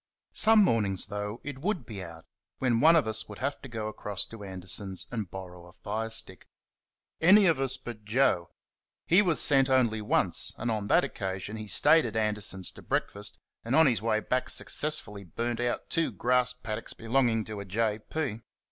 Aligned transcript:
Some 0.33 0.63
mornings, 0.63 1.05
though, 1.05 1.41
it 1.43 1.59
would 1.59 1.85
be 1.85 2.03
out, 2.03 2.25
when 2.57 2.79
one 2.79 2.95
of 2.95 3.05
us 3.05 3.29
would 3.29 3.37
have 3.37 3.61
to 3.61 3.69
go 3.69 3.87
across 3.87 4.25
to 4.25 4.43
Anderson's 4.43 5.05
and 5.11 5.29
borrow 5.29 5.67
a 5.67 5.73
fire 5.73 6.09
stick. 6.09 6.47
Any 7.21 7.45
of 7.45 7.59
us 7.61 7.77
but 7.77 8.03
Joe 8.03 8.49
he 9.05 9.21
was 9.21 9.39
sent 9.39 9.69
only 9.69 10.01
once, 10.01 10.55
and 10.57 10.71
on 10.71 10.87
that 10.87 11.03
occasion 11.03 11.55
he 11.57 11.67
stayed 11.67 12.07
at 12.07 12.15
Anderson's 12.15 12.71
to 12.71 12.81
breakfast, 12.81 13.37
and 13.63 13.75
on 13.75 13.85
his 13.85 14.01
way 14.01 14.19
back 14.19 14.49
successfully 14.49 15.23
burnt 15.23 15.59
out 15.59 15.87
two 15.91 16.11
grass 16.11 16.51
paddocks 16.51 16.93
belonging 16.93 17.45
to 17.45 17.59
a 17.59 17.65
J.P. 17.65 18.41